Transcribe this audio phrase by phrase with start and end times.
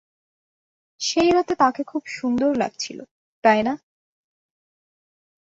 [1.01, 2.99] সেই রাতে তাকে খুব সুন্দর লাগছিল,
[3.43, 3.73] তাই না?